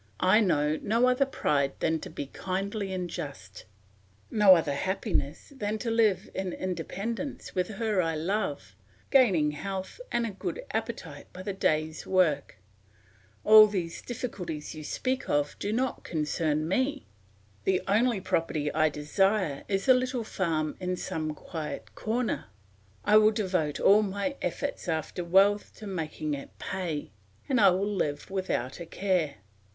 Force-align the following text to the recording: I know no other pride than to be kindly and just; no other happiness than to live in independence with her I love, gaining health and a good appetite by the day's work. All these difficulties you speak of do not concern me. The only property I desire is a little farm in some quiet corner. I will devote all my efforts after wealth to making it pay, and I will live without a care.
I 0.23 0.39
know 0.39 0.77
no 0.81 1.07
other 1.07 1.27
pride 1.27 1.73
than 1.79 1.99
to 1.99 2.09
be 2.09 2.25
kindly 2.25 2.91
and 2.91 3.07
just; 3.07 3.65
no 4.31 4.55
other 4.55 4.73
happiness 4.73 5.53
than 5.55 5.77
to 5.77 5.91
live 5.91 6.27
in 6.33 6.53
independence 6.53 7.53
with 7.53 7.67
her 7.67 8.01
I 8.01 8.15
love, 8.15 8.75
gaining 9.11 9.51
health 9.51 10.01
and 10.11 10.25
a 10.25 10.31
good 10.31 10.65
appetite 10.71 11.31
by 11.31 11.43
the 11.43 11.53
day's 11.53 12.07
work. 12.07 12.55
All 13.43 13.67
these 13.67 14.01
difficulties 14.01 14.73
you 14.73 14.83
speak 14.83 15.29
of 15.29 15.55
do 15.59 15.71
not 15.71 16.03
concern 16.03 16.67
me. 16.67 17.05
The 17.65 17.83
only 17.87 18.19
property 18.19 18.73
I 18.73 18.89
desire 18.89 19.63
is 19.67 19.87
a 19.87 19.93
little 19.93 20.23
farm 20.23 20.75
in 20.79 20.97
some 20.97 21.35
quiet 21.35 21.93
corner. 21.93 22.45
I 23.05 23.17
will 23.17 23.29
devote 23.29 23.79
all 23.79 24.01
my 24.01 24.35
efforts 24.41 24.87
after 24.87 25.23
wealth 25.23 25.75
to 25.75 25.85
making 25.85 26.33
it 26.33 26.57
pay, 26.57 27.11
and 27.47 27.61
I 27.61 27.69
will 27.69 27.85
live 27.95 28.31
without 28.31 28.79
a 28.79 28.87
care. 28.87 29.35